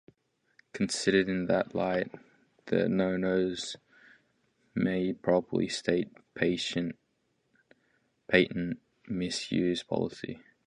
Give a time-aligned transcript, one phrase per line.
[0.73, 2.11] Considered in that light,
[2.65, 3.75] the No-No's
[4.73, 6.95] may properly state patent
[9.07, 10.39] misuse policy.